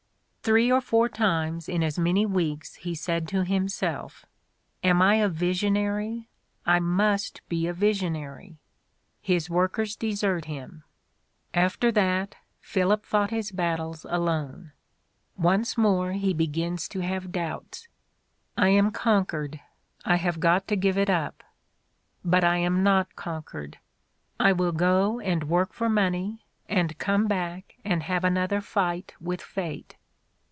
"Three 0.43 0.71
or 0.71 0.81
four 0.81 1.07
times 1.07 1.69
in 1.69 1.83
as 1.83 1.99
many 1.99 2.25
weeks 2.25 2.73
he 2.73 2.95
said 2.95 3.27
to 3.27 3.43
himself: 3.45 4.25
'Am 4.83 4.99
I 4.99 5.15
a 5.17 5.29
visionary? 5.29 6.29
I 6.65 6.79
must 6.79 7.47
be 7.47 7.67
a 7.67 7.73
visionary!'" 7.73 8.57
His 9.31 9.51
workers 9.51 9.95
desert 9.95 10.45
him: 10.45 10.83
"after 11.53 11.91
that, 11.91 12.37
Philip 12.59 13.05
fought 13.05 13.29
his 13.29 13.51
bat 13.51 13.77
tle 13.77 13.95
alone. 14.05 14.71
''Once 15.37 15.77
more 15.77 16.13
he 16.13 16.33
begins 16.33 16.87
to 16.89 17.01
have 17.01 17.31
doubts:" 17.31 17.87
I 18.57 18.69
am 18.69 18.89
conquered.... 18.89 19.59
I 20.05 20.15
have 20.15 20.39
got 20.39 20.67
to 20.69 20.75
give 20.75 20.97
it 20.97 21.09
up.... 21.11 21.43
But 22.25 22.43
I 22.43 22.57
am 22.57 22.81
not 22.81 23.15
conquered. 23.15 23.77
I 24.39 24.53
will 24.53 24.71
go 24.73 25.19
and 25.19 25.43
work 25.43 25.71
for 25.71 25.87
money, 25.87 26.41
and 26.67 26.97
come 26.97 27.27
back 27.27 27.75
and 27.85 28.01
have 28.03 28.23
another 28.23 28.59
fight 28.59 29.13
with 29.19 29.39
fate. 29.43 29.97